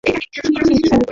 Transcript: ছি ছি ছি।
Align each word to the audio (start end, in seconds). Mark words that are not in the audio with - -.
ছি 0.03 0.13
ছি 0.33 0.41
ছি। 0.85 0.91